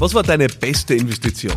Was 0.00 0.14
war 0.14 0.22
deine 0.22 0.46
beste 0.46 0.94
Investition? 0.94 1.56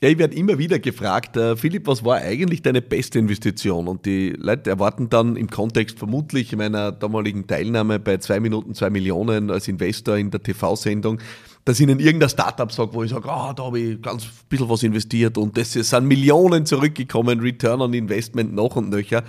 Ja, 0.00 0.08
ich 0.08 0.18
werde 0.18 0.34
immer 0.34 0.58
wieder 0.58 0.80
gefragt, 0.80 1.36
äh, 1.36 1.54
Philipp, 1.54 1.86
was 1.86 2.04
war 2.04 2.16
eigentlich 2.16 2.62
deine 2.62 2.82
beste 2.82 3.20
Investition? 3.20 3.86
Und 3.86 4.04
die 4.04 4.30
Leute 4.30 4.70
erwarten 4.70 5.10
dann 5.10 5.36
im 5.36 5.48
Kontext 5.48 5.96
vermutlich 5.96 6.56
meiner 6.56 6.90
damaligen 6.90 7.46
Teilnahme 7.46 8.00
bei 8.00 8.18
zwei 8.18 8.40
Minuten 8.40 8.74
zwei 8.74 8.90
Millionen 8.90 9.48
als 9.52 9.68
Investor 9.68 10.16
in 10.16 10.32
der 10.32 10.42
TV-Sendung, 10.42 11.20
dass 11.64 11.78
ihnen 11.78 12.00
irgendein 12.00 12.30
Startup 12.30 12.72
sagt, 12.72 12.94
wo 12.94 13.04
ich 13.04 13.10
sage, 13.12 13.30
ah, 13.30 13.54
da 13.54 13.62
habe 13.66 13.78
ich 13.78 14.02
ganz 14.02 14.24
ein 14.24 14.30
bisschen 14.48 14.68
was 14.68 14.82
investiert 14.82 15.38
und 15.38 15.56
das 15.56 15.72
sind 15.74 16.06
Millionen 16.06 16.66
zurückgekommen, 16.66 17.38
Return 17.38 17.80
on 17.80 17.94
Investment 17.94 18.52
noch 18.52 18.74
und 18.74 18.90
nöcher. 18.90 19.22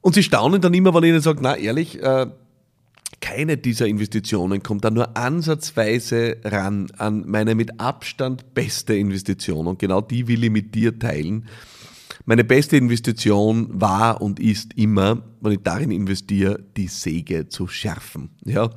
Und 0.00 0.16
sie 0.16 0.24
staunen 0.24 0.60
dann 0.60 0.74
immer, 0.74 0.92
wenn 0.94 1.04
ich 1.04 1.10
ihnen 1.10 1.20
sage, 1.20 1.38
na 1.40 1.56
ehrlich, 1.56 2.02
äh, 2.02 2.26
keine 3.20 3.56
dieser 3.56 3.86
Investitionen 3.86 4.62
kommt 4.62 4.84
da 4.84 4.90
nur 4.90 5.16
ansatzweise 5.16 6.36
ran 6.44 6.88
an 6.98 7.24
meine 7.26 7.54
mit 7.54 7.80
Abstand 7.80 8.54
beste 8.54 8.94
Investition. 8.94 9.66
Und 9.66 9.78
genau 9.78 10.00
die 10.00 10.28
will 10.28 10.44
ich 10.44 10.50
mit 10.50 10.74
dir 10.74 10.98
teilen. 10.98 11.46
Meine 12.24 12.44
beste 12.44 12.76
Investition 12.76 13.68
war 13.72 14.20
und 14.20 14.40
ist 14.40 14.74
immer, 14.74 15.22
wenn 15.40 15.52
ich 15.52 15.62
darin 15.62 15.92
investiere, 15.92 16.58
die 16.76 16.88
Säge 16.88 17.48
zu 17.48 17.68
schärfen. 17.68 18.30
Ja. 18.44 18.70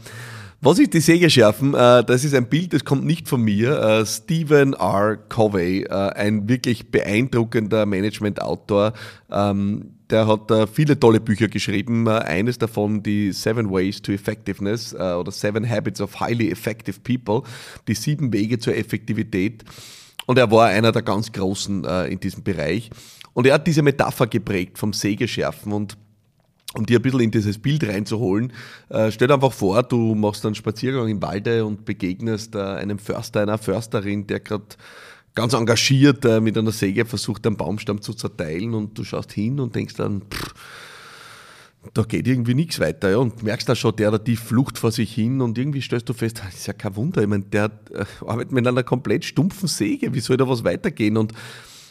Was 0.61 0.77
ist 0.77 0.94
die 0.94 0.99
Säge 0.99 1.30
schärfen? 1.30 1.73
Äh, 1.73 2.03
das 2.03 2.25
ist 2.25 2.35
ein 2.35 2.47
Bild, 2.47 2.73
das 2.73 2.83
kommt 2.83 3.05
nicht 3.05 3.30
von 3.30 3.41
mir. 3.41 3.80
Äh, 3.80 4.05
Stephen 4.05 4.73
R. 4.73 5.17
Covey, 5.17 5.83
äh, 5.83 5.89
ein 5.89 6.49
wirklich 6.49 6.91
beeindruckender 6.91 7.85
Management-Autor, 7.85 8.94
ähm, 9.31 9.98
der 10.09 10.27
hat 10.27 10.49
äh, 10.51 10.67
viele 10.67 10.99
tolle 10.99 11.19
Bücher 11.19 11.47
geschrieben. 11.47 12.07
Äh, 12.07 12.19
eines 12.19 12.57
davon, 12.57 13.03
die 13.03 13.31
Seven 13.31 13.69
Ways 13.69 14.01
to 14.01 14.11
Effectiveness 14.11 14.93
äh, 14.93 14.97
oder 14.97 15.31
Seven 15.31 15.69
Habits 15.69 16.01
of 16.01 16.19
Highly 16.19 16.51
Effective 16.51 16.99
People, 17.01 17.43
die 17.88 17.95
sieben 17.95 18.33
Wege 18.33 18.59
zur 18.59 18.75
Effektivität. 18.75 19.63
Und 20.25 20.38
er 20.38 20.51
war 20.51 20.67
einer 20.67 20.91
der 20.91 21.01
ganz 21.01 21.31
Großen 21.31 21.85
äh, 21.85 22.07
in 22.07 22.19
diesem 22.19 22.43
Bereich. 22.43 22.89
Und 23.33 23.47
er 23.47 23.55
hat 23.55 23.67
diese 23.67 23.81
Metapher 23.81 24.27
geprägt 24.27 24.77
vom 24.77 24.93
Sägeschärfen 24.93 25.71
und 25.71 25.97
um 26.75 26.85
dir 26.85 26.99
ein 26.99 27.01
bisschen 27.01 27.21
in 27.21 27.31
dieses 27.31 27.57
Bild 27.57 27.83
reinzuholen, 27.88 28.53
äh, 28.89 29.11
stell 29.11 29.27
dir 29.27 29.33
einfach 29.33 29.53
vor, 29.53 29.81
du 29.81 30.13
machst 30.13 30.45
einen 30.45 30.53
Spaziergang 30.53 31.07
im 31.07 31.21
Walde 31.21 31.66
und 31.66 31.83
begegnest 31.83 32.53
äh, 32.53 32.59
einem 32.59 32.99
Förster, 32.99 33.41
einer 33.41 33.57
Försterin, 33.57 34.27
der 34.27 34.39
gerade 34.39 34.66
ganz 35.39 35.53
engagiert 35.53 36.25
äh, 36.25 36.41
mit 36.41 36.57
einer 36.57 36.73
Säge 36.73 37.05
versucht, 37.05 37.47
einen 37.47 37.55
Baumstamm 37.55 38.01
zu 38.01 38.13
zerteilen 38.13 38.73
und 38.73 38.97
du 38.97 39.05
schaust 39.05 39.31
hin 39.31 39.59
und 39.61 39.73
denkst 39.73 39.95
dann, 39.95 40.23
pff, 40.29 40.53
da 41.93 42.03
geht 42.03 42.27
irgendwie 42.27 42.55
nichts 42.55 42.81
weiter. 42.81 43.11
Ja, 43.11 43.17
und 43.17 43.41
merkst 43.41 43.69
dann 43.69 43.77
schon, 43.77 43.95
der 43.95 44.09
oder 44.09 44.19
die 44.19 44.35
flucht 44.35 44.77
vor 44.77 44.91
sich 44.91 45.13
hin 45.13 45.39
und 45.39 45.57
irgendwie 45.57 45.81
stellst 45.81 46.09
du 46.09 46.13
fest, 46.13 46.41
das 46.43 46.55
ist 46.55 46.67
ja 46.67 46.73
kein 46.73 46.97
Wunder, 46.97 47.21
ich 47.21 47.27
meine, 47.29 47.45
der 47.45 47.71
äh, 47.93 48.03
arbeitet 48.19 48.51
mit 48.51 48.67
einer 48.67 48.83
komplett 48.83 49.23
stumpfen 49.23 49.69
Säge, 49.69 50.13
wie 50.13 50.19
soll 50.19 50.35
da 50.35 50.47
was 50.47 50.65
weitergehen? 50.65 51.15
Und 51.15 51.33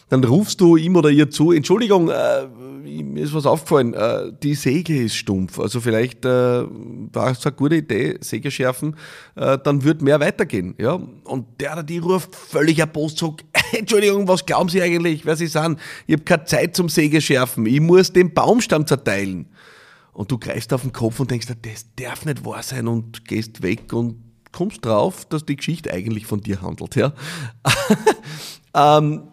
dann 0.09 0.25
rufst 0.25 0.61
du 0.61 0.77
ihm 0.77 0.97
oder 0.97 1.11
ihr 1.11 1.31
zu, 1.31 1.53
Entschuldigung, 1.53 2.09
äh, 2.09 2.47
mir 2.85 3.23
ist 3.23 3.35
was 3.35 3.47
aufgefallen, 3.47 3.95
äh, 3.95 4.33
die 4.43 4.55
Säge 4.55 5.03
ist 5.03 5.17
stumpf, 5.17 5.59
also 5.59 5.81
vielleicht 5.81 6.25
äh, 6.25 6.29
war 6.29 7.31
es 7.31 7.45
eine 7.45 7.55
gute 7.55 7.77
Idee, 7.77 8.19
Säge 8.21 8.51
schärfen, 8.51 8.97
äh, 9.37 9.59
dann 9.63 9.85
wird 9.85 10.03
mehr 10.03 10.21
weitergehen. 10.21 10.75
Ja? 10.79 10.95
Und 11.25 11.47
der 11.61 11.73
oder 11.75 11.83
die 11.83 11.99
ruft 11.99 12.35
völlig 12.35 12.79
erbost 12.79 13.19
zurück, 13.19 13.45
Entschuldigung, 13.73 14.29
was 14.29 14.47
glauben 14.47 14.69
Sie 14.69 14.81
eigentlich, 14.83 15.27
wer 15.27 15.37
Sie 15.37 15.47
sind? 15.47 15.79
Ich 16.07 16.15
habe 16.15 16.25
keine 16.25 16.45
Zeit 16.45 16.77
zum 16.77 16.89
Säge 16.89 17.21
schärfen, 17.21 17.67
ich 17.67 17.81
muss 17.81 18.13
den 18.13 18.33
Baumstamm 18.33 18.87
zerteilen. 18.87 19.47
Und 20.13 20.33
du 20.33 20.39
greifst 20.39 20.73
auf 20.73 20.83
den 20.83 20.93
Kopf 20.93 21.21
und 21.21 21.31
denkst, 21.31 21.47
das 21.47 21.87
darf 21.95 22.25
nicht 22.25 22.45
wahr 22.45 22.65
sein 22.65 22.89
und 22.89 23.25
gehst 23.25 23.63
weg 23.63 23.93
und 23.93 24.17
kommst 24.51 24.85
drauf, 24.85 25.27
dass 25.27 25.45
die 25.45 25.55
Geschichte 25.55 25.93
eigentlich 25.93 26.27
von 26.27 26.41
dir 26.41 26.61
handelt. 26.61 26.97
Ja? 26.97 27.13
ähm, 28.99 29.29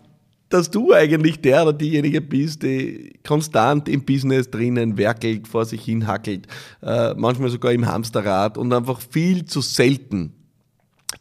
dass 0.56 0.72
du 0.72 0.94
eigentlich 0.94 1.42
der 1.42 1.64
oder 1.64 1.74
diejenige 1.74 2.22
bist, 2.22 2.64
die 2.64 3.20
konstant 3.28 3.90
im 3.90 4.06
Business 4.06 4.50
drinnen 4.50 4.98
werkelt, 4.98 5.50
vor 5.50 5.66
sich 5.66 5.84
hin 5.84 6.08
hackelt, 6.08 6.48
äh, 6.82 7.14
manchmal 7.16 7.50
sogar 7.50 7.74
im 7.74 7.86
Hamsterrad 7.86 8.58
und 8.58 8.72
einfach 8.72 9.02
viel 9.02 9.44
zu 9.44 9.60
selten 9.60 10.32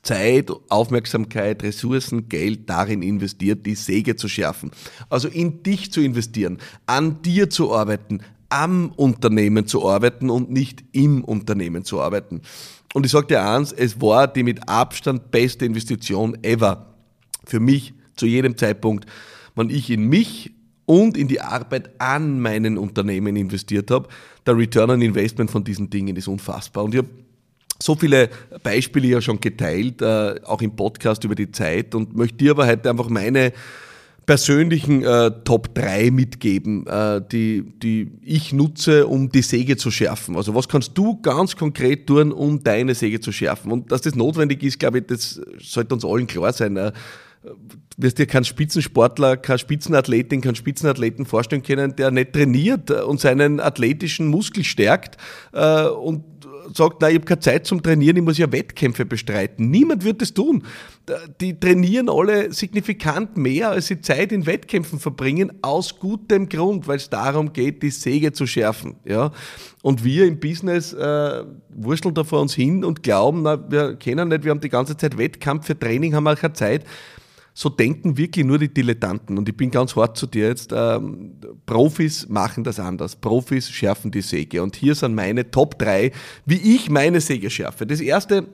Zeit, 0.02 0.52
Aufmerksamkeit, 0.68 1.64
Ressourcen, 1.64 2.28
Geld 2.28 2.70
darin 2.70 3.02
investiert, 3.02 3.66
die 3.66 3.74
Säge 3.74 4.14
zu 4.14 4.28
schärfen. 4.28 4.70
Also 5.10 5.26
in 5.26 5.64
dich 5.64 5.90
zu 5.90 6.00
investieren, 6.00 6.58
an 6.86 7.20
dir 7.22 7.50
zu 7.50 7.74
arbeiten, 7.74 8.20
am 8.50 8.92
Unternehmen 8.94 9.66
zu 9.66 9.88
arbeiten 9.88 10.30
und 10.30 10.52
nicht 10.52 10.84
im 10.92 11.24
Unternehmen 11.24 11.84
zu 11.84 12.00
arbeiten. 12.00 12.42
Und 12.92 13.04
ich 13.04 13.10
sage 13.10 13.26
dir 13.26 13.44
eins, 13.44 13.72
es 13.72 14.00
war 14.00 14.28
die 14.28 14.44
mit 14.44 14.68
Abstand 14.68 15.32
beste 15.32 15.64
Investition 15.64 16.38
ever 16.44 16.94
für 17.44 17.58
mich 17.58 17.94
zu 18.16 18.26
jedem 18.26 18.56
Zeitpunkt, 18.56 19.06
wenn 19.54 19.70
ich 19.70 19.90
in 19.90 20.08
mich 20.08 20.52
und 20.86 21.16
in 21.16 21.28
die 21.28 21.40
Arbeit 21.40 21.90
an 21.98 22.40
meinen 22.40 22.76
Unternehmen 22.76 23.36
investiert 23.36 23.90
habe. 23.90 24.08
Der 24.46 24.56
Return 24.56 24.90
on 24.90 25.02
Investment 25.02 25.50
von 25.50 25.64
diesen 25.64 25.88
Dingen 25.88 26.16
ist 26.16 26.28
unfassbar. 26.28 26.84
Und 26.84 26.94
ich 26.94 26.98
habe 26.98 27.08
so 27.82 27.94
viele 27.94 28.28
Beispiele 28.62 29.08
ja 29.08 29.20
schon 29.20 29.40
geteilt, 29.40 30.02
äh, 30.02 30.40
auch 30.44 30.60
im 30.62 30.76
Podcast 30.76 31.24
über 31.24 31.34
die 31.34 31.50
Zeit 31.50 31.94
und 31.94 32.14
möchte 32.14 32.36
dir 32.36 32.52
aber 32.52 32.66
heute 32.66 32.90
einfach 32.90 33.08
meine 33.08 33.52
persönlichen 34.26 35.02
äh, 35.02 35.30
Top 35.44 35.74
3 35.74 36.10
mitgeben, 36.10 36.86
äh, 36.86 37.20
die, 37.30 37.62
die 37.82 38.10
ich 38.22 38.52
nutze, 38.52 39.06
um 39.06 39.28
die 39.28 39.42
Säge 39.42 39.76
zu 39.76 39.90
schärfen. 39.90 40.36
Also 40.36 40.54
was 40.54 40.68
kannst 40.68 40.96
du 40.96 41.20
ganz 41.20 41.56
konkret 41.56 42.06
tun, 42.06 42.32
um 42.32 42.62
deine 42.62 42.94
Säge 42.94 43.20
zu 43.20 43.32
schärfen? 43.32 43.70
Und 43.70 43.92
dass 43.92 44.02
das 44.02 44.14
notwendig 44.14 44.62
ist, 44.62 44.78
glaube 44.78 44.98
ich, 44.98 45.06
das 45.06 45.40
sollte 45.60 45.94
uns 45.94 46.04
allen 46.04 46.26
klar 46.26 46.52
sein. 46.52 46.76
Äh, 46.76 46.92
wirst 47.96 48.18
dir 48.18 48.26
keinen 48.26 48.44
Spitzensportler, 48.44 49.36
kein 49.36 49.58
Spitzenathletin, 49.58 50.40
keinen 50.40 50.54
Spitzenathleten 50.54 51.26
vorstellen 51.26 51.62
können, 51.62 51.94
der 51.96 52.10
nicht 52.10 52.32
trainiert 52.32 52.90
und 52.90 53.20
seinen 53.20 53.60
athletischen 53.60 54.28
Muskel 54.28 54.64
stärkt 54.64 55.16
äh, 55.52 55.86
und 55.86 56.24
sagt, 56.72 56.98
na, 57.00 57.08
ich 57.08 57.16
habe 57.16 57.26
keine 57.26 57.40
Zeit 57.40 57.66
zum 57.66 57.82
Trainieren, 57.82 58.16
ich 58.16 58.22
muss 58.22 58.38
ja 58.38 58.50
Wettkämpfe 58.50 59.04
bestreiten. 59.04 59.70
Niemand 59.70 60.04
wird 60.04 60.22
das 60.22 60.32
tun. 60.32 60.62
Die 61.40 61.58
trainieren 61.58 62.08
alle 62.08 62.52
signifikant 62.52 63.36
mehr, 63.36 63.70
als 63.70 63.88
sie 63.88 64.00
Zeit 64.00 64.32
in 64.32 64.46
Wettkämpfen 64.46 64.98
verbringen, 64.98 65.52
aus 65.60 65.98
gutem 65.98 66.48
Grund, 66.48 66.88
weil 66.88 66.96
es 66.96 67.10
darum 67.10 67.52
geht, 67.52 67.82
die 67.82 67.90
Säge 67.90 68.32
zu 68.32 68.46
schärfen. 68.46 68.96
Ja? 69.04 69.32
Und 69.82 70.04
wir 70.04 70.26
im 70.26 70.40
Business 70.40 70.92
äh, 70.94 71.44
wurschteln 71.68 72.14
da 72.14 72.24
vor 72.24 72.40
uns 72.40 72.54
hin 72.54 72.84
und 72.84 73.02
glauben, 73.02 73.42
na, 73.42 73.70
wir 73.70 73.96
kennen 73.96 74.28
nicht, 74.28 74.44
wir 74.44 74.50
haben 74.50 74.60
die 74.60 74.70
ganze 74.70 74.96
Zeit 74.96 75.18
Wettkampf, 75.18 75.66
für 75.66 75.78
Training 75.78 76.14
haben 76.14 76.24
wir 76.24 76.36
keine 76.36 76.54
Zeit 76.54 76.84
so 77.54 77.68
denken 77.68 78.16
wirklich 78.16 78.44
nur 78.44 78.58
die 78.58 78.72
Dilettanten. 78.72 79.38
Und 79.38 79.48
ich 79.48 79.56
bin 79.56 79.70
ganz 79.70 79.94
hart 79.94 80.16
zu 80.16 80.26
dir 80.26 80.48
jetzt. 80.48 80.72
Ähm, 80.76 81.36
Profis 81.64 82.28
machen 82.28 82.64
das 82.64 82.80
anders. 82.80 83.14
Profis 83.14 83.70
schärfen 83.70 84.10
die 84.10 84.22
Säge. 84.22 84.60
Und 84.62 84.74
hier 84.74 84.96
sind 84.96 85.14
meine 85.14 85.50
Top 85.50 85.78
3, 85.78 86.10
wie 86.44 86.74
ich 86.74 86.90
meine 86.90 87.20
Säge 87.20 87.48
schärfe. 87.50 87.86
Das 87.86 88.00
erste 88.00 88.48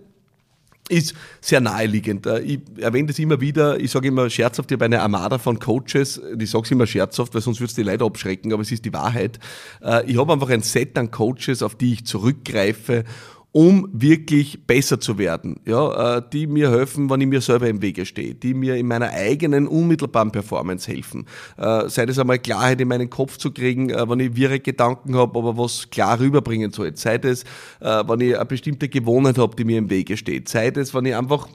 ist 0.90 1.14
sehr 1.40 1.60
naheliegend. 1.60 2.26
Äh, 2.26 2.40
ich 2.40 2.60
erwähne 2.78 3.08
das 3.08 3.18
immer 3.18 3.40
wieder, 3.40 3.80
ich 3.80 3.90
sage 3.90 4.08
immer 4.08 4.28
scherzhaft, 4.28 4.70
ich 4.70 4.76
habe 4.76 4.84
eine 4.84 5.00
Armada 5.00 5.38
von 5.38 5.58
Coaches, 5.58 6.20
ich 6.38 6.50
sage 6.50 6.64
es 6.64 6.70
immer 6.70 6.86
scherzhaft, 6.86 7.32
weil 7.34 7.40
sonst 7.40 7.60
würde 7.60 7.70
es 7.70 7.74
die 7.74 7.82
Leute 7.82 8.04
abschrecken, 8.04 8.52
aber 8.52 8.62
es 8.62 8.72
ist 8.72 8.84
die 8.84 8.92
Wahrheit. 8.92 9.38
Äh, 9.82 10.10
ich 10.10 10.18
habe 10.18 10.32
einfach 10.32 10.50
ein 10.50 10.62
Set 10.62 10.98
an 10.98 11.10
Coaches, 11.10 11.62
auf 11.62 11.74
die 11.74 11.94
ich 11.94 12.04
zurückgreife 12.04 13.04
um 13.52 13.88
wirklich 13.92 14.64
besser 14.64 15.00
zu 15.00 15.18
werden, 15.18 15.58
ja, 15.66 16.18
äh, 16.18 16.22
die 16.32 16.46
mir 16.46 16.70
helfen, 16.70 17.10
wenn 17.10 17.20
ich 17.20 17.26
mir 17.26 17.40
selber 17.40 17.68
im 17.68 17.82
Wege 17.82 18.06
stehe, 18.06 18.34
die 18.34 18.54
mir 18.54 18.76
in 18.76 18.86
meiner 18.86 19.10
eigenen 19.10 19.66
unmittelbaren 19.66 20.30
Performance 20.30 20.90
helfen. 20.90 21.26
Äh, 21.56 21.88
sei 21.88 22.06
das 22.06 22.18
einmal 22.18 22.38
Klarheit 22.38 22.80
in 22.80 22.86
meinen 22.86 23.10
Kopf 23.10 23.38
zu 23.38 23.50
kriegen, 23.50 23.90
äh, 23.90 24.08
wenn 24.08 24.20
ich 24.20 24.36
wirre 24.36 24.60
Gedanken 24.60 25.16
habe, 25.16 25.36
aber 25.36 25.58
was 25.58 25.90
klar 25.90 26.20
rüberbringen 26.20 26.70
soll. 26.70 26.96
Sei 26.96 27.18
das, 27.18 27.44
wenn 27.80 28.20
ich 28.20 28.36
eine 28.36 28.44
bestimmte 28.44 28.88
Gewohnheit 28.88 29.38
habe, 29.38 29.56
die 29.56 29.64
mir 29.64 29.78
im 29.78 29.90
Wege 29.90 30.16
steht. 30.16 30.48
Sei 30.48 30.70
das, 30.70 30.94
wenn 30.94 31.06
ich 31.06 31.14
einfach 31.14 31.48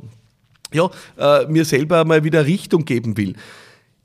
ja, 0.74 0.90
mir 1.48 1.66
selber 1.66 2.06
mal 2.06 2.24
wieder 2.24 2.46
Richtung 2.46 2.86
geben 2.86 3.18
will. 3.18 3.36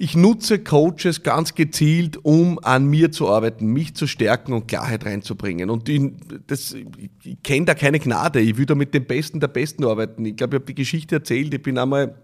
Ich 0.02 0.16
nutze 0.16 0.58
Coaches 0.60 1.22
ganz 1.22 1.54
gezielt, 1.54 2.24
um 2.24 2.58
an 2.62 2.86
mir 2.86 3.12
zu 3.12 3.28
arbeiten, 3.28 3.66
mich 3.66 3.94
zu 3.94 4.06
stärken 4.06 4.54
und 4.54 4.66
Klarheit 4.66 5.04
reinzubringen. 5.04 5.68
Und 5.68 5.90
ich, 5.90 6.00
das, 6.46 6.74
ich 7.22 7.42
kenne 7.42 7.66
da 7.66 7.74
keine 7.74 7.98
Gnade. 7.98 8.40
Ich 8.40 8.56
will 8.56 8.64
da 8.64 8.74
mit 8.74 8.94
dem 8.94 9.04
Besten 9.04 9.40
der 9.40 9.48
Besten 9.48 9.84
arbeiten. 9.84 10.24
Ich 10.24 10.36
glaube, 10.36 10.56
ich 10.56 10.60
habe 10.62 10.72
die 10.72 10.74
Geschichte 10.74 11.16
erzählt. 11.16 11.52
Ich 11.52 11.60
bin 11.60 11.76
einmal 11.76 12.14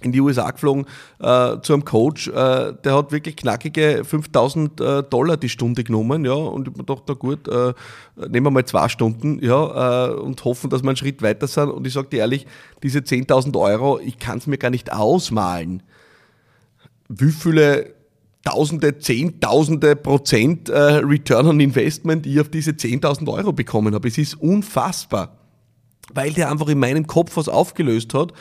in 0.00 0.12
die 0.12 0.20
USA 0.22 0.50
geflogen 0.50 0.86
äh, 1.18 1.58
zu 1.60 1.74
einem 1.74 1.84
Coach, 1.84 2.28
äh, 2.28 2.72
der 2.72 2.96
hat 2.96 3.12
wirklich 3.12 3.36
knackige 3.36 4.02
5000 4.02 4.80
äh, 4.80 5.02
Dollar 5.02 5.36
die 5.36 5.50
Stunde 5.50 5.84
genommen, 5.84 6.24
ja, 6.24 6.32
und 6.32 6.68
ich 6.68 6.84
dachte, 6.86 7.02
na 7.08 7.12
gut, 7.12 7.46
äh, 7.48 7.74
nehmen 8.30 8.46
wir 8.46 8.50
mal 8.50 8.64
zwei 8.64 8.88
Stunden, 8.88 9.44
ja, 9.44 10.08
äh, 10.08 10.14
und 10.14 10.42
hoffen, 10.46 10.70
dass 10.70 10.82
wir 10.82 10.88
einen 10.88 10.96
Schritt 10.96 11.20
weiter 11.20 11.46
sind. 11.46 11.68
Und 11.68 11.86
ich 11.86 11.92
sage 11.92 12.08
dir 12.08 12.20
ehrlich, 12.20 12.46
diese 12.82 13.00
10.000 13.00 13.60
Euro, 13.60 14.00
ich 14.00 14.18
kann 14.18 14.38
es 14.38 14.46
mir 14.46 14.56
gar 14.56 14.70
nicht 14.70 14.90
ausmalen, 14.90 15.82
wie 17.10 17.32
viele 17.32 17.94
Tausende, 18.42 18.98
Zehntausende 18.98 19.96
Prozent 19.96 20.70
äh, 20.70 20.78
Return 20.78 21.46
on 21.46 21.60
Investment 21.60 22.26
ich 22.26 22.40
auf 22.40 22.48
diese 22.48 22.70
10.000 22.70 23.30
Euro 23.30 23.52
bekommen 23.52 23.94
habe. 23.94 24.08
Es 24.08 24.16
ist 24.16 24.40
unfassbar, 24.40 25.36
weil 26.14 26.32
der 26.32 26.50
einfach 26.50 26.68
in 26.68 26.78
meinem 26.78 27.06
Kopf 27.06 27.36
was 27.36 27.50
aufgelöst 27.50 28.14
hat 28.14 28.32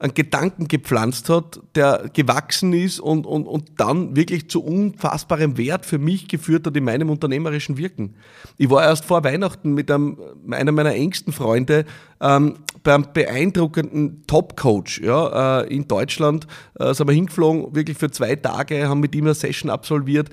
einen 0.00 0.14
Gedanken 0.14 0.66
gepflanzt 0.66 1.28
hat, 1.28 1.60
der 1.74 2.10
gewachsen 2.12 2.72
ist 2.72 3.00
und, 3.00 3.26
und, 3.26 3.46
und 3.46 3.78
dann 3.78 4.16
wirklich 4.16 4.48
zu 4.48 4.64
unfassbarem 4.64 5.58
Wert 5.58 5.84
für 5.84 5.98
mich 5.98 6.26
geführt 6.26 6.66
hat 6.66 6.74
in 6.74 6.84
meinem 6.84 7.10
unternehmerischen 7.10 7.76
Wirken. 7.76 8.16
Ich 8.56 8.70
war 8.70 8.82
erst 8.82 9.04
vor 9.04 9.22
Weihnachten 9.24 9.74
mit 9.74 9.90
einem, 9.90 10.18
einer 10.50 10.72
meiner 10.72 10.94
engsten 10.94 11.34
Freunde 11.34 11.84
ähm, 12.20 12.54
beim 12.82 13.06
beeindruckenden 13.12 14.26
Top-Coach 14.26 15.00
ja, 15.00 15.60
äh, 15.60 15.74
in 15.74 15.86
Deutschland. 15.86 16.46
Äh, 16.78 16.94
sind 16.94 17.06
wir 17.06 17.14
hingeflogen, 17.14 17.74
wirklich 17.74 17.98
für 17.98 18.10
zwei 18.10 18.36
Tage, 18.36 18.88
haben 18.88 19.00
mit 19.00 19.14
ihm 19.14 19.24
eine 19.24 19.34
Session 19.34 19.70
absolviert 19.70 20.30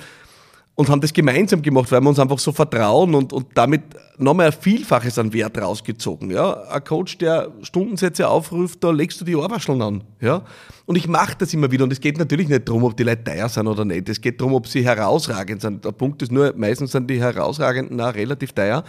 und 0.78 0.90
haben 0.90 1.02
das 1.02 1.12
gemeinsam 1.12 1.64
gemacht, 1.64 1.92
weil 1.92 2.02
wir 2.02 2.10
uns 2.10 2.20
einfach 2.20 2.38
so 2.38 2.52
vertrauen 2.52 3.16
und, 3.16 3.34
und 3.34 3.48
damit 3.56 3.82
nochmal 4.20 4.46
ein 4.48 4.52
Vielfaches 4.52 5.18
an 5.18 5.34
Wert 5.34 5.60
rausgezogen. 5.60 6.30
Ja? 6.30 6.54
Ein 6.70 6.84
Coach, 6.84 7.18
der 7.18 7.52
Stundensätze 7.64 8.30
aufruft, 8.30 8.84
da 8.84 8.92
legst 8.92 9.20
du 9.20 9.26
die 9.26 9.36
Ohrwascheln 9.36 9.82
an. 9.82 10.04
Ja? 10.22 10.44
Und 10.86 10.96
ich 10.96 11.08
mache 11.08 11.36
das 11.40 11.52
immer 11.56 11.72
wieder 11.72 11.84
und 11.84 11.92
es 11.92 12.00
geht 12.00 12.20
natürlich 12.20 12.48
nicht 12.48 12.70
darum, 12.70 12.84
ob 12.84 12.96
die 12.96 13.02
Leute 13.02 13.24
teuer 13.24 13.50
sind 13.50 13.66
oder 13.66 13.86
nicht. 13.86 14.08
Es 14.08 14.22
geht 14.22 14.40
darum, 14.40 14.54
ob 14.54 14.68
sie 14.68 14.86
herausragend 14.86 15.62
sind. 15.62 15.84
Der 15.84 15.94
Punkt 15.94 16.22
ist 16.22 16.32
nur, 16.32 16.54
meistens 16.56 16.92
sind 16.92 17.10
die 17.10 17.20
herausragenden 17.20 18.00
auch 18.00 18.14
relativ 18.14 18.54
teuer. 18.54 18.84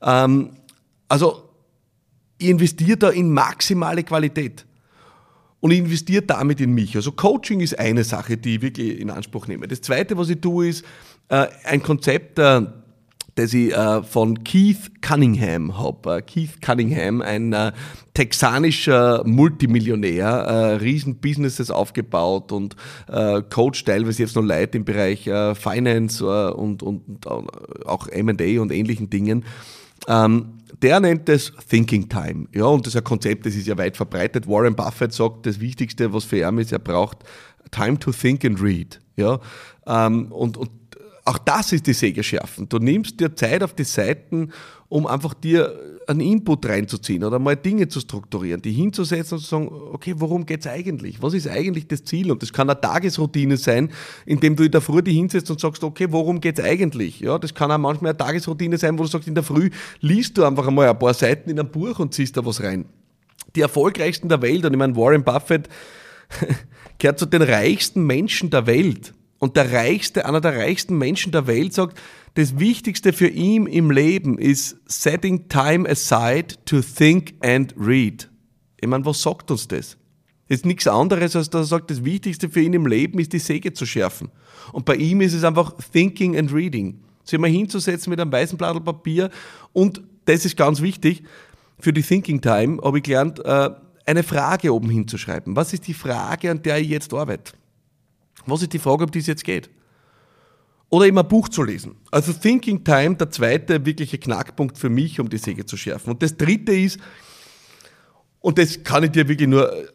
Ähm, 0.00 0.50
also 1.08 1.42
ich 2.42 2.48
investiere 2.48 2.96
da 2.96 3.10
in 3.10 3.30
maximale 3.30 4.02
Qualität 4.02 4.66
und 5.60 5.70
investiere 5.70 6.22
damit 6.22 6.60
in 6.60 6.72
mich. 6.72 6.96
Also 6.96 7.12
Coaching 7.12 7.60
ist 7.60 7.78
eine 7.78 8.04
Sache, 8.04 8.36
die 8.36 8.56
ich 8.56 8.62
wirklich 8.62 9.00
in 9.00 9.10
Anspruch 9.10 9.46
nehme. 9.46 9.68
Das 9.68 9.80
Zweite, 9.80 10.16
was 10.18 10.28
ich 10.28 10.40
tue, 10.40 10.68
ist, 10.68 10.84
äh, 11.28 11.46
ein 11.64 11.82
Konzept, 11.82 12.38
äh, 12.38 12.62
das 13.36 13.54
ich 13.54 13.72
äh, 13.72 14.02
von 14.02 14.42
Keith 14.44 15.00
Cunningham 15.00 15.78
habe. 15.78 16.16
Äh, 16.16 16.22
Keith 16.22 16.60
Cunningham, 16.60 17.22
ein 17.22 17.52
äh, 17.52 17.72
texanischer 18.12 19.22
Multimillionär, 19.24 20.26
äh, 20.26 20.74
riesen 20.74 21.16
Businesses 21.16 21.70
aufgebaut 21.70 22.52
und 22.52 22.76
äh, 23.08 23.40
Coach 23.42 23.84
teilweise 23.84 24.24
jetzt 24.24 24.36
noch 24.36 24.42
Leute 24.42 24.78
im 24.78 24.84
Bereich 24.84 25.26
äh, 25.28 25.54
Finance 25.54 26.24
äh, 26.24 26.52
und, 26.52 26.82
und, 26.82 27.24
und 27.24 27.86
auch 27.86 28.08
M&A 28.08 28.60
und 28.60 28.72
ähnlichen 28.72 29.08
Dingen. 29.08 29.44
Ähm, 30.08 30.58
der 30.82 31.00
nennt 31.00 31.28
es 31.28 31.52
Thinking 31.68 32.08
Time. 32.08 32.48
Ja, 32.52 32.64
und 32.64 32.86
das 32.86 32.94
ist 32.94 32.98
ein 32.98 33.04
Konzept, 33.04 33.46
das 33.46 33.54
ist 33.54 33.66
ja 33.66 33.78
weit 33.78 33.96
verbreitet. 33.96 34.48
Warren 34.48 34.74
Buffett 34.74 35.12
sagt, 35.12 35.46
das 35.46 35.60
Wichtigste, 35.60 36.12
was 36.12 36.24
für 36.24 36.38
ihn 36.38 36.58
ist, 36.58 36.72
er 36.72 36.80
braucht 36.80 37.18
Time 37.70 37.98
to 37.98 38.10
think 38.10 38.44
and 38.44 38.60
read. 38.60 39.00
Ja, 39.16 39.40
ähm, 39.86 40.32
und, 40.32 40.56
und 40.56 40.70
auch 41.24 41.38
das 41.38 41.72
ist 41.72 41.86
die 41.86 41.92
Säge 41.92 42.22
schärfen. 42.22 42.68
Du 42.68 42.78
nimmst 42.78 43.20
dir 43.20 43.34
Zeit 43.36 43.62
auf 43.62 43.74
die 43.74 43.84
Seiten, 43.84 44.52
um 44.88 45.06
einfach 45.06 45.34
dir 45.34 45.78
einen 46.08 46.20
Input 46.20 46.66
reinzuziehen 46.66 47.22
oder 47.22 47.38
mal 47.38 47.56
Dinge 47.56 47.86
zu 47.86 48.00
strukturieren, 48.00 48.60
die 48.60 48.72
hinzusetzen 48.72 49.36
und 49.38 49.44
zu 49.44 49.48
sagen, 49.48 49.68
okay, 49.92 50.14
worum 50.16 50.44
geht's 50.46 50.66
eigentlich? 50.66 51.22
Was 51.22 51.34
ist 51.34 51.46
eigentlich 51.46 51.86
das 51.86 52.02
Ziel? 52.04 52.32
Und 52.32 52.42
das 52.42 52.52
kann 52.52 52.68
eine 52.68 52.80
Tagesroutine 52.80 53.56
sein, 53.56 53.90
indem 54.26 54.56
du 54.56 54.64
in 54.64 54.72
der 54.72 54.80
Früh 54.80 55.00
dich 55.00 55.14
hinsetzt 55.14 55.48
und 55.50 55.60
sagst, 55.60 55.84
okay, 55.84 56.08
worum 56.10 56.40
geht's 56.40 56.60
eigentlich? 56.60 57.20
Ja, 57.20 57.38
das 57.38 57.54
kann 57.54 57.70
auch 57.70 57.78
manchmal 57.78 58.10
eine 58.10 58.18
Tagesroutine 58.18 58.76
sein, 58.76 58.98
wo 58.98 59.04
du 59.04 59.08
sagst, 59.08 59.28
in 59.28 59.34
der 59.36 59.44
Früh 59.44 59.70
liest 60.00 60.36
du 60.36 60.44
einfach 60.44 60.66
einmal 60.66 60.88
ein 60.88 60.98
paar 60.98 61.14
Seiten 61.14 61.50
in 61.50 61.60
einem 61.60 61.70
Buch 61.70 62.00
und 62.00 62.12
ziehst 62.12 62.36
da 62.36 62.44
was 62.44 62.62
rein. 62.62 62.84
Die 63.54 63.60
erfolgreichsten 63.60 64.28
der 64.28 64.42
Welt, 64.42 64.64
und 64.64 64.72
ich 64.72 64.78
meine, 64.78 64.96
Warren 64.96 65.22
Buffett 65.22 65.68
gehört 66.98 67.20
zu 67.20 67.26
den 67.26 67.42
reichsten 67.42 68.04
Menschen 68.04 68.50
der 68.50 68.66
Welt 68.66 69.14
und 69.42 69.56
der 69.56 69.72
reichste, 69.72 70.24
einer 70.24 70.40
der 70.40 70.56
reichsten 70.56 70.96
Menschen 70.96 71.32
der 71.32 71.48
Welt 71.48 71.74
sagt, 71.74 72.00
das 72.34 72.60
Wichtigste 72.60 73.12
für 73.12 73.26
ihn 73.26 73.66
im 73.66 73.90
Leben 73.90 74.38
ist 74.38 74.76
setting 74.86 75.48
time 75.48 75.90
aside 75.90 76.54
to 76.64 76.80
think 76.80 77.34
and 77.40 77.74
read. 77.76 78.30
Ich 78.80 78.86
meine, 78.86 79.04
was 79.04 79.20
sagt 79.20 79.50
uns 79.50 79.66
das? 79.66 79.96
Das 80.48 80.58
ist 80.58 80.64
nichts 80.64 80.86
anderes, 80.86 81.34
als 81.34 81.50
dass 81.50 81.62
er 81.62 81.64
sagt, 81.64 81.90
das 81.90 82.04
Wichtigste 82.04 82.48
für 82.48 82.60
ihn 82.60 82.72
im 82.72 82.86
Leben 82.86 83.18
ist, 83.18 83.32
die 83.32 83.40
Säge 83.40 83.72
zu 83.72 83.84
schärfen. 83.84 84.30
Und 84.72 84.84
bei 84.84 84.94
ihm 84.94 85.20
ist 85.20 85.32
es 85.32 85.42
einfach 85.42 85.74
thinking 85.92 86.38
and 86.38 86.54
reading. 86.54 87.00
Sich 87.24 87.40
mal 87.40 87.50
hinzusetzen 87.50 88.10
mit 88.10 88.20
einem 88.20 88.30
weißen 88.30 88.56
Blatt 88.56 88.84
Papier 88.84 89.28
und, 89.72 90.02
das 90.24 90.44
ist 90.44 90.56
ganz 90.56 90.80
wichtig, 90.82 91.24
für 91.80 91.92
die 91.92 92.02
Thinking 92.02 92.40
Time 92.40 92.80
habe 92.80 92.98
ich 92.98 93.02
gelernt, 93.02 93.44
äh, 93.44 93.70
eine 94.06 94.22
Frage 94.22 94.72
oben 94.72 94.88
hinzuschreiben. 94.88 95.56
Was 95.56 95.72
ist 95.72 95.88
die 95.88 95.94
Frage, 95.94 96.48
an 96.48 96.62
der 96.62 96.78
ich 96.78 96.90
jetzt 96.90 97.12
arbeite? 97.12 97.54
Was 98.46 98.62
ist 98.62 98.72
die 98.72 98.78
Frage, 98.78 99.04
um 99.04 99.10
die 99.10 99.20
es 99.20 99.26
jetzt 99.26 99.44
geht? 99.44 99.70
Oder 100.88 101.06
immer 101.06 101.22
ein 101.22 101.28
Buch 101.28 101.48
zu 101.48 101.62
lesen. 101.62 101.96
Also 102.10 102.32
Thinking 102.34 102.84
Time, 102.84 103.16
der 103.16 103.30
zweite 103.30 103.86
wirkliche 103.86 104.18
Knackpunkt 104.18 104.76
für 104.76 104.90
mich, 104.90 105.20
um 105.20 105.28
die 105.30 105.38
Säge 105.38 105.64
zu 105.64 105.76
schärfen. 105.76 106.12
Und 106.12 106.22
das 106.22 106.36
dritte 106.36 106.72
ist, 106.72 106.98
und 108.40 108.58
das 108.58 108.84
kann 108.84 109.04
ich 109.04 109.12
dir 109.12 109.26
wirklich 109.26 109.48
nur 109.48 109.72
äh, 109.72 109.86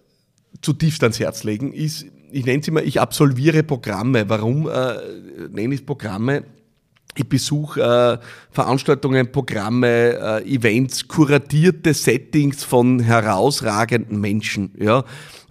zutiefst 0.61 1.03
ans 1.03 1.19
Herz 1.19 1.43
legen, 1.43 1.71
ist, 1.73 2.07
ich 2.31 2.45
nenne 2.45 2.61
es 2.61 2.67
immer, 2.67 2.81
ich 2.81 2.99
absolviere 2.99 3.61
Programme. 3.63 4.27
Warum 4.29 4.67
äh, 4.67 5.47
nenne 5.49 5.75
ich 5.75 5.85
Programme? 5.85 6.45
Ich 7.17 7.27
besuche 7.27 7.81
äh, 7.81 8.25
Veranstaltungen, 8.51 9.31
Programme, 9.31 9.87
äh, 10.43 10.55
Events, 10.55 11.07
kuratierte 11.07 11.95
Settings 11.95 12.63
von 12.63 12.99
herausragenden 12.99 14.21
Menschen. 14.21 14.71
Ja. 14.79 15.03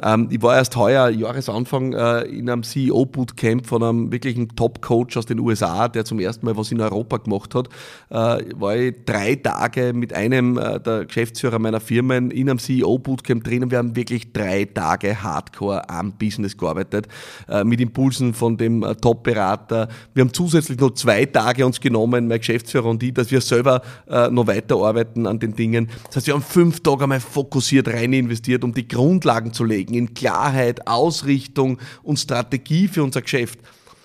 Ähm, 0.02 0.28
ich 0.30 0.42
war 0.42 0.56
erst 0.56 0.76
heuer, 0.76 1.08
Jahresanfang, 1.08 1.92
äh, 1.92 2.22
in 2.22 2.50
einem 2.50 2.62
CEO-Bootcamp 2.62 3.66
von 3.66 3.82
einem 3.82 4.12
wirklichen 4.12 4.54
Top-Coach 4.54 5.16
aus 5.16 5.26
den 5.26 5.40
USA, 5.40 5.88
der 5.88 6.04
zum 6.04 6.20
ersten 6.20 6.44
Mal 6.46 6.56
was 6.56 6.70
in 6.70 6.80
Europa 6.80 7.16
gemacht 7.16 7.54
hat. 7.54 7.68
Äh, 8.10 8.44
war 8.56 8.76
ich 8.76 8.94
drei 9.06 9.36
Tage 9.36 9.92
mit 9.92 10.12
einem 10.12 10.58
äh, 10.58 10.78
der 10.80 11.06
Geschäftsführer 11.06 11.58
meiner 11.58 11.80
Firmen 11.80 12.30
in 12.30 12.50
einem 12.50 12.58
CEO-Bootcamp 12.58 13.42
drin 13.44 13.64
und 13.64 13.70
wir 13.70 13.78
haben 13.78 13.96
wirklich 13.96 14.32
drei 14.32 14.66
Tage 14.66 15.22
hardcore 15.22 15.88
am 15.88 16.12
Business 16.12 16.56
gearbeitet, 16.56 17.08
äh, 17.48 17.64
mit 17.64 17.80
Impulsen 17.80 18.34
von 18.34 18.56
dem 18.56 18.82
äh, 18.82 18.94
Top-Berater. 18.96 19.88
Wir 20.12 20.22
haben 20.22 20.32
zusätzlich 20.32 20.78
noch 20.78 20.90
zwei 20.90 21.24
Tage 21.24 21.56
uns 21.64 21.81
genommen, 21.81 22.29
mein 22.29 22.38
Geschäftsführer 22.38 22.87
und 22.87 23.03
ich, 23.03 23.14
dass 23.14 23.31
wir 23.31 23.41
selber 23.41 23.82
äh, 24.08 24.29
noch 24.29 24.47
weiterarbeiten 24.47 25.26
an 25.26 25.38
den 25.38 25.55
Dingen. 25.55 25.88
Das 26.06 26.17
heißt, 26.17 26.26
wir 26.26 26.35
haben 26.35 26.43
fünf 26.43 26.81
Tage 26.81 27.05
einmal 27.05 27.20
fokussiert 27.20 27.88
rein 27.88 28.12
investiert, 28.12 28.64
um 28.64 28.75
die 28.75 28.87
Grundlagen 28.87 29.53
zu 29.53 29.64
legen, 29.64 29.94
in 29.94 30.12
Klarheit, 30.12 30.87
Ausrichtung 30.87 31.79
und 32.03 32.19
Strategie 32.19 32.88
für 32.88 33.03
unser 33.03 33.23
Geschäft. 33.23 33.61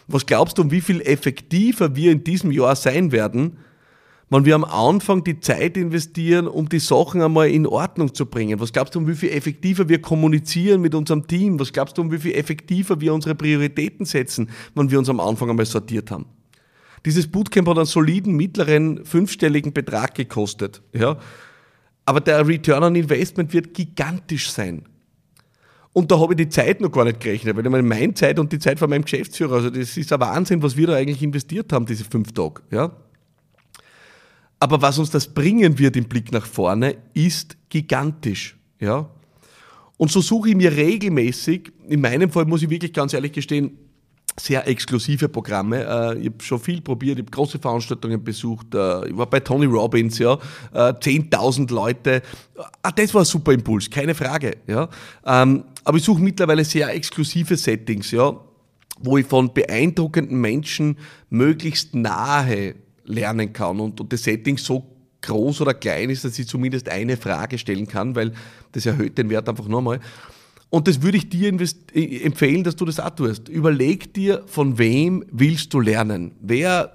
Was 0.07 0.25
glaubst 0.25 0.57
du, 0.57 0.61
um 0.63 0.71
wie 0.71 0.81
viel 0.81 1.01
effektiver 1.01 1.95
wir 1.95 2.11
in 2.11 2.23
diesem 2.23 2.51
Jahr 2.51 2.75
sein 2.75 3.11
werden, 3.11 3.57
wenn 4.29 4.45
wir 4.45 4.55
am 4.55 4.63
Anfang 4.63 5.23
die 5.25 5.41
Zeit 5.41 5.75
investieren, 5.75 6.47
um 6.47 6.69
die 6.69 6.79
Sachen 6.79 7.21
einmal 7.21 7.49
in 7.49 7.67
Ordnung 7.67 8.13
zu 8.13 8.25
bringen? 8.25 8.59
Was 8.61 8.71
glaubst 8.71 8.95
du, 8.95 8.99
um 8.99 9.07
wie 9.07 9.15
viel 9.15 9.29
effektiver 9.29 9.89
wir 9.89 10.01
kommunizieren 10.01 10.81
mit 10.81 10.95
unserem 10.95 11.27
Team? 11.27 11.59
Was 11.59 11.73
glaubst 11.73 11.97
du, 11.97 12.01
um 12.01 12.11
wie 12.11 12.17
viel 12.17 12.33
effektiver 12.33 12.99
wir 13.01 13.13
unsere 13.13 13.35
Prioritäten 13.35 14.05
setzen, 14.05 14.49
wenn 14.73 14.89
wir 14.89 14.99
uns 14.99 15.09
am 15.09 15.19
Anfang 15.19 15.49
einmal 15.49 15.65
sortiert 15.65 16.11
haben? 16.11 16.25
Dieses 17.05 17.27
Bootcamp 17.27 17.67
hat 17.67 17.77
einen 17.77 17.85
soliden, 17.85 18.35
mittleren, 18.35 19.05
fünfstelligen 19.05 19.73
Betrag 19.73 20.15
gekostet. 20.15 20.81
Ja? 20.93 21.17
Aber 22.05 22.19
der 22.21 22.47
Return 22.47 22.83
on 22.83 22.95
Investment 22.95 23.53
wird 23.53 23.73
gigantisch 23.73 24.51
sein. 24.51 24.83
Und 25.93 26.09
da 26.09 26.19
habe 26.19 26.33
ich 26.33 26.37
die 26.37 26.49
Zeit 26.49 26.79
noch 26.79 26.91
gar 26.91 27.03
nicht 27.03 27.19
gerechnet, 27.19 27.55
weil 27.55 27.65
ich 27.65 27.71
meine, 27.71 27.83
meine 27.83 28.13
Zeit 28.13 28.39
und 28.39 28.51
die 28.51 28.59
Zeit 28.59 28.79
von 28.79 28.89
meinem 28.89 29.03
Geschäftsführer, 29.03 29.55
also 29.55 29.69
das 29.69 29.97
ist 29.97 30.13
ein 30.13 30.19
Wahnsinn, 30.21 30.63
was 30.63 30.77
wir 30.77 30.87
da 30.87 30.95
eigentlich 30.95 31.21
investiert 31.21 31.73
haben, 31.73 31.85
diese 31.85 32.05
fünf 32.05 32.31
Tage. 32.31 32.61
Ja? 32.71 32.95
Aber 34.59 34.81
was 34.81 34.99
uns 34.99 35.09
das 35.09 35.27
bringen 35.27 35.79
wird 35.79 35.97
im 35.97 36.05
Blick 36.05 36.31
nach 36.31 36.45
vorne, 36.45 36.95
ist 37.13 37.57
gigantisch. 37.69 38.57
Ja? 38.79 39.09
Und 39.97 40.11
so 40.11 40.21
suche 40.21 40.49
ich 40.49 40.55
mir 40.55 40.71
regelmäßig, 40.75 41.71
in 41.87 41.99
meinem 41.99 42.31
Fall 42.31 42.45
muss 42.45 42.63
ich 42.63 42.69
wirklich 42.69 42.93
ganz 42.93 43.13
ehrlich 43.13 43.33
gestehen, 43.33 43.77
sehr 44.39 44.67
exklusive 44.67 45.29
Programme. 45.29 45.77
Äh, 45.77 46.19
ich 46.19 46.25
habe 46.27 46.43
schon 46.43 46.59
viel 46.59 46.81
probiert, 46.81 47.17
ich 47.17 47.23
habe 47.25 47.31
große 47.31 47.59
Veranstaltungen 47.59 48.23
besucht. 48.23 48.73
Äh, 48.73 49.09
ich 49.09 49.17
war 49.17 49.27
bei 49.27 49.39
Tony 49.39 49.65
Robbins, 49.65 50.19
ja, 50.19 50.37
10.000 50.73 51.69
äh, 51.69 51.73
Leute. 51.73 52.21
Ah, 52.81 52.91
das 52.91 53.13
war 53.13 53.21
ein 53.21 53.25
super 53.25 53.51
Impuls, 53.51 53.89
keine 53.89 54.15
Frage. 54.15 54.57
Ja. 54.67 54.89
Ähm, 55.25 55.65
aber 55.83 55.97
ich 55.97 56.03
suche 56.03 56.21
mittlerweile 56.21 56.63
sehr 56.63 56.93
exklusive 56.93 57.57
Settings, 57.57 58.11
ja, 58.11 58.35
wo 58.99 59.17
ich 59.17 59.25
von 59.25 59.53
beeindruckenden 59.53 60.39
Menschen 60.39 60.97
möglichst 61.29 61.95
nahe 61.95 62.75
lernen 63.03 63.51
kann 63.51 63.79
und, 63.79 63.99
und 63.99 64.13
das 64.13 64.23
Setting 64.23 64.57
so 64.57 64.85
groß 65.21 65.61
oder 65.61 65.73
klein 65.73 66.09
ist, 66.09 66.23
dass 66.25 66.37
ich 66.39 66.47
zumindest 66.47 66.89
eine 66.89 67.17
Frage 67.17 67.57
stellen 67.57 67.87
kann, 67.87 68.15
weil 68.15 68.33
das 68.71 68.85
erhöht 68.85 69.17
den 69.17 69.29
Wert 69.29 69.47
einfach 69.49 69.67
nochmal. 69.67 69.99
Und 70.71 70.87
das 70.87 71.03
würde 71.03 71.17
ich 71.17 71.29
dir 71.29 71.53
äh, 71.93 72.23
empfehlen, 72.23 72.63
dass 72.63 72.77
du 72.77 72.85
das 72.85 72.99
auch 72.99 73.11
tust. 73.11 73.49
Überleg 73.49 74.13
dir, 74.13 74.43
von 74.47 74.79
wem 74.79 75.23
willst 75.29 75.73
du 75.73 75.81
lernen? 75.81 76.31
Wer, 76.41 76.93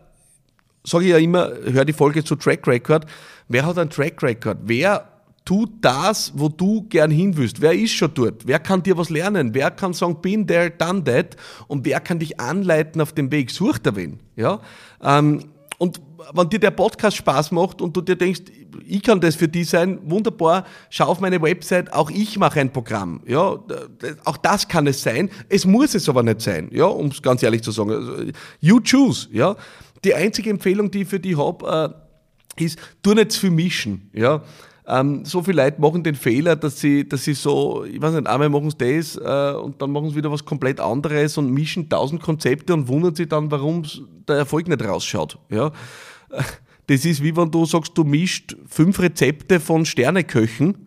sage 0.82 1.04
ich 1.04 1.10
ja 1.10 1.18
immer, 1.18 1.52
hör 1.64 1.84
die 1.84 1.92
Folge 1.92 2.24
zu 2.24 2.34
Track 2.36 2.66
Record, 2.66 3.06
wer 3.48 3.66
hat 3.66 3.78
einen 3.78 3.90
Track 3.90 4.22
Record? 4.22 4.58
Wer 4.64 5.06
tu 5.44 5.66
das, 5.80 6.32
wo 6.34 6.48
du 6.48 6.86
gern 6.88 7.10
hin 7.10 7.36
willst. 7.36 7.60
Wer 7.60 7.72
ist 7.72 7.92
schon 7.92 8.12
dort? 8.14 8.46
Wer 8.46 8.58
kann 8.58 8.82
dir 8.82 8.98
was 8.98 9.10
lernen? 9.10 9.54
Wer 9.54 9.70
kann 9.70 9.92
sagen, 9.92 10.20
bin 10.20 10.46
there, 10.46 10.70
done 10.70 11.04
that? 11.04 11.36
Und 11.68 11.84
wer 11.84 12.00
kann 12.00 12.18
dich 12.18 12.40
anleiten 12.40 13.00
auf 13.00 13.12
dem 13.12 13.30
Weg? 13.30 13.50
Such 13.50 13.78
da 13.78 13.94
wen. 13.94 14.20
Ja? 14.34 14.60
Ähm, 15.02 15.44
und 15.78 16.00
wenn 16.32 16.48
dir 16.48 16.58
der 16.58 16.70
Podcast 16.70 17.16
Spaß 17.16 17.50
macht 17.52 17.82
und 17.82 17.96
du 17.96 18.00
dir 18.00 18.16
denkst, 18.16 18.42
ich 18.86 19.02
kann 19.02 19.20
das 19.20 19.34
für 19.34 19.48
dich 19.48 19.68
sein, 19.68 19.98
wunderbar, 20.04 20.64
schau 20.90 21.06
auf 21.06 21.20
meine 21.20 21.40
Website, 21.40 21.92
auch 21.92 22.10
ich 22.10 22.38
mache 22.38 22.60
ein 22.60 22.72
Programm. 22.72 23.20
Ja, 23.26 23.58
auch 24.24 24.36
das 24.38 24.66
kann 24.66 24.86
es 24.86 25.02
sein. 25.02 25.30
Es 25.48 25.66
muss 25.66 25.94
es 25.94 26.08
aber 26.08 26.22
nicht 26.22 26.40
sein, 26.40 26.68
ja, 26.72 26.86
um 26.86 27.08
es 27.08 27.20
ganz 27.20 27.42
ehrlich 27.42 27.62
zu 27.62 27.70
sagen. 27.70 27.90
Also, 27.90 28.32
you 28.60 28.80
choose, 28.80 29.28
ja. 29.32 29.56
Die 30.04 30.14
einzige 30.14 30.50
Empfehlung, 30.50 30.90
die 30.90 31.02
ich 31.02 31.08
für 31.08 31.20
dich 31.20 31.36
habe, 31.36 31.94
äh, 32.58 32.64
ist, 32.64 32.78
tu 33.02 33.12
nicht 33.12 33.32
zu 33.32 33.40
viel 33.40 33.50
mischen, 33.50 34.10
ja. 34.12 34.42
Ähm, 34.88 35.24
so 35.24 35.42
viele 35.42 35.64
Leute 35.64 35.80
machen 35.80 36.04
den 36.04 36.14
Fehler, 36.14 36.54
dass 36.54 36.80
sie, 36.80 37.08
dass 37.08 37.24
sie 37.24 37.34
so, 37.34 37.84
ich 37.84 38.00
weiß 38.00 38.14
nicht, 38.14 38.28
einmal 38.28 38.48
machen 38.48 38.70
sie 38.70 38.76
das 38.78 39.16
äh, 39.16 39.58
und 39.58 39.82
dann 39.82 39.90
machen 39.90 40.10
sie 40.10 40.16
wieder 40.16 40.30
was 40.30 40.44
komplett 40.44 40.78
anderes 40.80 41.36
und 41.38 41.50
mischen 41.50 41.88
tausend 41.88 42.22
Konzepte 42.22 42.72
und 42.72 42.86
wundern 42.86 43.14
sich 43.14 43.28
dann, 43.28 43.50
warum 43.50 43.82
der 44.28 44.36
Erfolg 44.36 44.68
nicht 44.68 44.84
rausschaut. 44.84 45.38
Ja? 45.50 45.72
Das 46.88 47.04
ist 47.04 47.20
wie 47.20 47.36
wenn 47.36 47.50
du 47.50 47.66
sagst, 47.66 47.98
du 47.98 48.04
mischt 48.04 48.56
fünf 48.68 49.00
Rezepte 49.00 49.58
von 49.58 49.84
Sterneköchen 49.84 50.86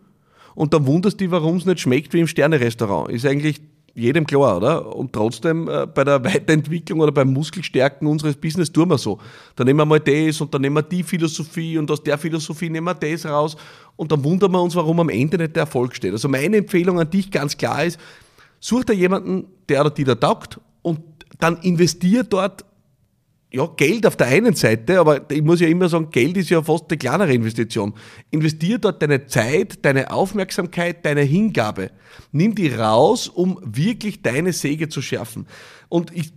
und 0.54 0.72
dann 0.72 0.86
wunderst 0.86 1.20
du 1.20 1.24
dich, 1.24 1.30
warum 1.30 1.56
es 1.56 1.66
nicht 1.66 1.80
schmeckt 1.80 2.14
wie 2.14 2.20
im 2.20 2.26
Sternerestaurant. 2.26 3.10
Ist 3.10 3.26
eigentlich 3.26 3.60
jedem 3.94 4.26
klar, 4.26 4.56
oder? 4.56 4.94
Und 4.94 5.12
trotzdem 5.12 5.68
äh, 5.68 5.86
bei 5.86 6.04
der 6.04 6.24
Weiterentwicklung 6.24 7.00
oder 7.00 7.12
beim 7.12 7.32
Muskelstärken 7.32 8.06
unseres 8.06 8.36
Business 8.36 8.72
tun 8.72 8.88
wir 8.88 8.98
so. 8.98 9.18
Dann 9.56 9.66
nehmen 9.66 9.78
wir 9.78 9.84
mal 9.84 10.00
das 10.00 10.40
und 10.40 10.52
dann 10.54 10.62
nehmen 10.62 10.76
wir 10.76 10.82
die 10.82 11.02
Philosophie 11.02 11.78
und 11.78 11.90
aus 11.90 12.02
der 12.02 12.18
Philosophie 12.18 12.70
nehmen 12.70 12.86
wir 12.86 12.94
das 12.94 13.26
raus 13.26 13.56
und 13.96 14.12
dann 14.12 14.22
wundern 14.24 14.52
wir 14.52 14.62
uns, 14.62 14.76
warum 14.76 15.00
am 15.00 15.08
Ende 15.08 15.38
nicht 15.38 15.56
der 15.56 15.62
Erfolg 15.62 15.94
steht. 15.94 16.12
Also 16.12 16.28
meine 16.28 16.58
Empfehlung 16.58 17.00
an 17.00 17.10
dich 17.10 17.30
ganz 17.30 17.56
klar 17.56 17.84
ist, 17.84 17.98
such 18.60 18.84
dir 18.84 18.94
jemanden, 18.94 19.46
der 19.68 19.80
oder 19.82 19.90
die 19.90 20.04
da 20.04 20.14
taugt 20.14 20.60
und 20.82 21.00
dann 21.38 21.56
investier 21.58 22.24
dort 22.24 22.64
ja, 23.52 23.66
Geld 23.76 24.06
auf 24.06 24.16
der 24.16 24.28
einen 24.28 24.54
Seite, 24.54 25.00
aber 25.00 25.28
ich 25.30 25.42
muss 25.42 25.60
ja 25.60 25.66
immer 25.66 25.88
sagen, 25.88 26.10
Geld 26.10 26.36
ist 26.36 26.50
ja 26.50 26.62
fast 26.62 26.84
eine 26.88 26.98
kleinere 26.98 27.34
Investition. 27.34 27.94
Investier 28.30 28.78
dort 28.78 29.02
deine 29.02 29.26
Zeit, 29.26 29.84
deine 29.84 30.12
Aufmerksamkeit, 30.12 31.04
deine 31.04 31.22
Hingabe. 31.22 31.90
Nimm 32.30 32.54
die 32.54 32.68
raus, 32.68 33.28
um 33.28 33.58
wirklich 33.64 34.22
deine 34.22 34.52
Säge 34.52 34.88
zu 34.88 35.02
schärfen. 35.02 35.46
Und 35.88 36.16
ich 36.16 36.32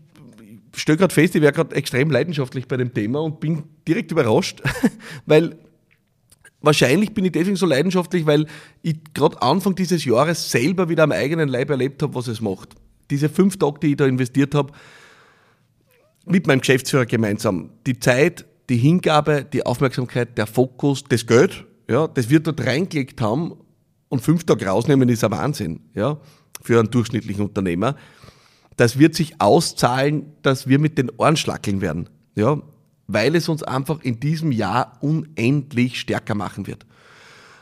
stelle 0.75 0.97
gerade 0.97 1.13
fest, 1.13 1.35
ich 1.35 1.41
wäre 1.43 1.53
gerade 1.53 1.75
extrem 1.75 2.09
leidenschaftlich 2.09 2.67
bei 2.67 2.77
dem 2.77 2.93
Thema 2.93 3.21
und 3.21 3.39
bin 3.39 3.63
direkt 3.87 4.11
überrascht, 4.11 4.63
weil 5.27 5.55
wahrscheinlich 6.61 7.13
bin 7.13 7.25
ich 7.25 7.31
deswegen 7.31 7.57
so 7.57 7.67
leidenschaftlich, 7.67 8.25
weil 8.25 8.47
ich 8.81 8.95
gerade 9.13 9.39
Anfang 9.39 9.75
dieses 9.75 10.03
Jahres 10.03 10.49
selber 10.49 10.89
wieder 10.89 11.03
am 11.03 11.11
eigenen 11.11 11.47
Leib 11.47 11.69
erlebt 11.69 12.01
habe, 12.01 12.15
was 12.15 12.27
es 12.27 12.41
macht. 12.41 12.69
Diese 13.11 13.29
fünf 13.29 13.57
Tage, 13.57 13.81
die 13.81 13.91
ich 13.91 13.97
da 13.97 14.07
investiert 14.07 14.55
habe, 14.55 14.73
mit 16.25 16.47
meinem 16.47 16.59
Geschäftsführer 16.59 17.05
gemeinsam 17.05 17.71
die 17.85 17.99
Zeit, 17.99 18.45
die 18.69 18.77
Hingabe, 18.77 19.45
die 19.45 19.65
Aufmerksamkeit, 19.65 20.37
der 20.37 20.47
Fokus, 20.47 21.03
das 21.03 21.27
Geld, 21.27 21.65
ja, 21.89 22.07
das 22.07 22.29
wir 22.29 22.39
dort 22.39 22.65
reingelegt 22.65 23.21
haben 23.21 23.53
und 24.09 24.21
fünf 24.21 24.45
Tage 24.45 24.65
rausnehmen, 24.65 25.09
ist 25.09 25.23
ein 25.23 25.31
Wahnsinn, 25.31 25.81
ja, 25.93 26.17
für 26.61 26.79
einen 26.79 26.89
durchschnittlichen 26.89 27.45
Unternehmer. 27.45 27.95
Das 28.77 28.97
wird 28.97 29.15
sich 29.15 29.39
auszahlen, 29.39 30.33
dass 30.41 30.67
wir 30.67 30.79
mit 30.79 30.97
den 30.97 31.11
Ohren 31.17 31.35
schlackeln 31.35 31.81
werden, 31.81 32.09
ja, 32.35 32.61
weil 33.07 33.35
es 33.35 33.49
uns 33.49 33.63
einfach 33.63 34.01
in 34.01 34.19
diesem 34.19 34.51
Jahr 34.51 34.97
unendlich 35.01 35.99
stärker 35.99 36.35
machen 36.35 36.67
wird. 36.67 36.85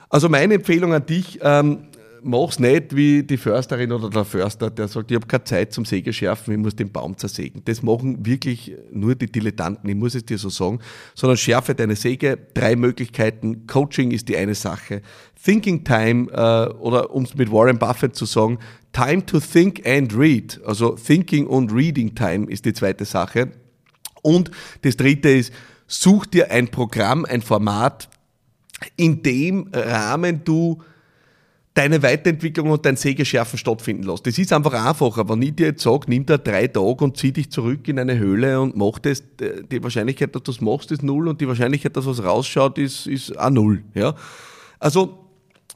Also 0.10 0.30
meine 0.30 0.56
Empfehlung 0.56 0.94
an 0.94 1.06
dich, 1.06 1.39
ähm, 1.41 1.88
mach's 2.23 2.59
nicht 2.59 2.95
wie 2.95 3.23
die 3.23 3.37
Försterin 3.37 3.91
oder 3.91 4.09
der 4.09 4.25
Förster, 4.25 4.69
der 4.69 4.87
sagt, 4.87 5.11
ich 5.11 5.15
habe 5.15 5.27
keine 5.27 5.43
Zeit 5.43 5.73
zum 5.73 5.85
Sägeschärfen, 5.85 6.53
ich 6.53 6.59
muss 6.59 6.75
den 6.75 6.91
Baum 6.91 7.17
zersägen. 7.17 7.61
Das 7.65 7.81
machen 7.81 8.25
wirklich 8.25 8.75
nur 8.91 9.15
die 9.15 9.31
Dilettanten, 9.31 9.89
ich 9.89 9.95
muss 9.95 10.15
es 10.15 10.25
dir 10.25 10.37
so 10.37 10.49
sagen, 10.49 10.79
sondern 11.15 11.37
schärfe 11.37 11.75
deine 11.75 11.95
Säge. 11.95 12.37
Drei 12.53 12.75
Möglichkeiten. 12.75 13.67
Coaching 13.67 14.11
ist 14.11 14.29
die 14.29 14.37
eine 14.37 14.55
Sache. 14.55 15.01
Thinking 15.43 15.83
Time 15.83 16.31
äh, 16.31 16.73
oder 16.75 17.11
um 17.11 17.23
es 17.23 17.35
mit 17.35 17.51
Warren 17.51 17.79
Buffett 17.79 18.15
zu 18.15 18.25
sagen, 18.25 18.59
Time 18.93 19.25
to 19.25 19.39
think 19.39 19.85
and 19.87 20.15
read. 20.17 20.59
Also 20.65 20.91
Thinking 20.95 21.47
und 21.47 21.73
Reading 21.73 22.13
Time 22.13 22.49
ist 22.49 22.65
die 22.65 22.73
zweite 22.73 23.05
Sache. 23.05 23.51
Und 24.21 24.51
das 24.83 24.97
dritte 24.97 25.29
ist, 25.29 25.53
such 25.87 26.25
dir 26.25 26.51
ein 26.51 26.67
Programm, 26.69 27.25
ein 27.25 27.41
Format, 27.41 28.09
in 28.95 29.23
dem 29.23 29.69
Rahmen 29.73 30.43
du 30.43 30.81
deine 31.73 32.03
Weiterentwicklung 32.03 32.69
und 32.69 32.85
dein 32.85 32.97
Sägeschärfen 32.97 33.57
stattfinden 33.57 34.03
lässt. 34.03 34.27
Das 34.27 34.37
ist 34.37 34.51
einfach 34.51 34.73
einfacher. 34.73 35.27
Wenn 35.29 35.41
ich 35.41 35.55
dir 35.55 35.67
jetzt 35.67 35.83
sage, 35.83 36.05
nimm 36.07 36.25
da 36.25 36.37
drei 36.37 36.67
Tage 36.67 37.03
und 37.03 37.15
zieh 37.17 37.31
dich 37.31 37.49
zurück 37.49 37.87
in 37.87 37.97
eine 37.97 38.17
Höhle 38.17 38.59
und 38.59 38.75
mach 38.75 38.99
das, 38.99 39.23
die 39.39 39.81
Wahrscheinlichkeit, 39.81 40.35
dass 40.35 40.43
du 40.43 40.51
das 40.51 40.61
machst, 40.61 40.91
ist 40.91 41.01
null 41.01 41.29
und 41.29 41.39
die 41.39 41.47
Wahrscheinlichkeit, 41.47 41.95
dass 41.95 42.05
was 42.05 42.21
rausschaut, 42.23 42.77
ist, 42.77 43.07
ist 43.07 43.37
auch 43.37 43.49
null. 43.49 43.83
Ja? 43.93 44.15
Also, 44.79 45.21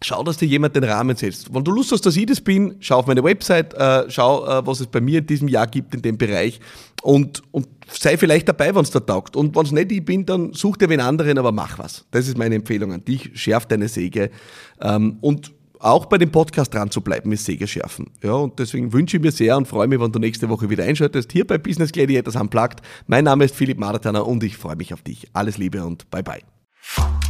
schau, 0.01 0.21
dass 0.23 0.35
dir 0.35 0.47
jemand 0.47 0.75
den 0.75 0.83
Rahmen 0.83 1.15
setzt. 1.15 1.53
Wenn 1.53 1.63
du 1.63 1.71
Lust 1.71 1.93
hast, 1.93 2.05
dass 2.05 2.17
ich 2.17 2.25
das 2.25 2.41
bin, 2.41 2.75
schau 2.81 2.97
auf 2.97 3.07
meine 3.07 3.23
Website, 3.23 3.73
äh, 3.73 4.09
schau, 4.09 4.45
äh, 4.45 4.67
was 4.67 4.81
es 4.81 4.87
bei 4.87 4.99
mir 4.99 5.19
in 5.19 5.27
diesem 5.27 5.47
Jahr 5.47 5.67
gibt 5.67 5.95
in 5.95 6.01
dem 6.01 6.17
Bereich 6.17 6.59
und, 7.03 7.41
und 7.51 7.67
sei 7.89 8.17
vielleicht 8.17 8.49
dabei, 8.49 8.75
wenn 8.75 8.83
es 8.83 8.91
da 8.91 8.99
taugt. 8.99 9.37
Und 9.37 9.55
wenn 9.55 9.65
es 9.65 9.71
nicht 9.71 9.91
ich 9.93 10.03
bin, 10.03 10.25
dann 10.25 10.51
such 10.51 10.75
dir 10.75 10.89
wen 10.89 10.99
anderen, 10.99 11.37
aber 11.37 11.53
mach 11.53 11.79
was. 11.79 12.05
Das 12.11 12.27
ist 12.27 12.37
meine 12.37 12.55
Empfehlung 12.55 12.91
an 12.91 13.05
dich. 13.05 13.31
Schärf 13.33 13.65
deine 13.65 13.87
Säge 13.87 14.29
ähm, 14.81 15.17
und 15.21 15.53
auch 15.86 16.08
bei 16.08 16.18
dem 16.18 16.32
Podcast 16.32 16.74
dran 16.74 16.89
zu 16.92 17.01
bleiben, 17.01 17.32
ist 17.32 17.46
Sägeschärfen. 17.46 18.12
Ja, 18.24 18.34
und 18.34 18.60
deswegen 18.60 18.92
wünsche 18.92 19.18
ich 19.18 19.24
mir 19.24 19.32
sehr 19.32 19.56
und 19.56 19.68
freue 19.68 19.88
mich, 19.88 20.00
wenn 20.00 20.12
du 20.12 20.20
nächste 20.20 20.50
Woche 20.50 20.70
wieder 20.70 20.84
einschaltest, 20.84 21.32
hier 21.32 21.46
bei 21.46 21.58
Business 21.58 21.92
Gladiators 21.92 22.36
Unplugged. 22.36 22.82
Mein 23.08 23.25
Name 23.25 23.46
ist 23.46 23.56
Philipp 23.56 23.77
Maratana 23.77 24.22
und 24.22 24.44
ich 24.44 24.58
freue 24.58 24.75
mich 24.75 24.94
auf 24.94 25.01
dich. 25.01 25.27
Alles 25.34 25.58
Liebe 25.58 25.86
und 25.86 26.10
bye 26.10 26.24
bye. 26.24 27.25